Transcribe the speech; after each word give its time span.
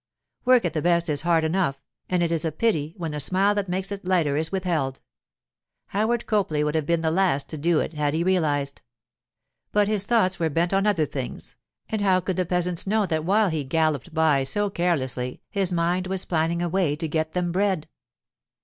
Work 0.45 0.65
at 0.65 0.73
the 0.73 0.81
best 0.81 1.09
is 1.09 1.21
hard 1.21 1.43
enough, 1.43 1.79
and 2.09 2.23
it 2.23 2.31
is 2.31 2.43
a 2.43 2.51
pity 2.51 2.95
when 2.97 3.11
the 3.11 3.19
smile 3.19 3.53
that 3.53 3.69
makes 3.69 3.91
it 3.91 4.03
lighter 4.03 4.35
is 4.35 4.51
withheld; 4.51 4.99
Howard 5.89 6.25
Copley 6.25 6.63
would 6.63 6.73
have 6.73 6.87
been 6.87 7.01
the 7.03 7.11
last 7.11 7.47
to 7.49 7.57
do 7.59 7.79
it 7.79 7.93
had 7.93 8.15
he 8.15 8.23
realized. 8.23 8.81
But 9.71 9.87
his 9.87 10.07
thoughts 10.07 10.39
were 10.39 10.49
bent 10.49 10.73
on 10.73 10.87
other 10.87 11.05
things, 11.05 11.55
and 11.87 12.01
how 12.01 12.19
could 12.19 12.37
the 12.37 12.47
peasants 12.47 12.87
know 12.87 13.05
that 13.05 13.25
while 13.25 13.49
he 13.49 13.63
galloped 13.63 14.11
by 14.11 14.43
so 14.43 14.71
carelessly 14.71 15.43
his 15.51 15.71
mind 15.71 16.07
was 16.07 16.25
planning 16.25 16.63
a 16.63 16.67
way 16.67 16.95
to 16.95 17.07
get 17.07 17.33
them 17.33 17.51
bread? 17.51 17.87